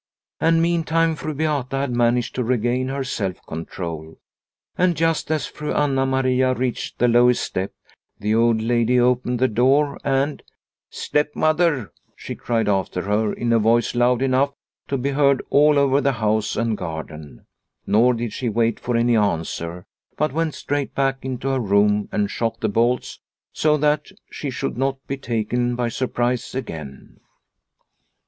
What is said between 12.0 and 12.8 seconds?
she cried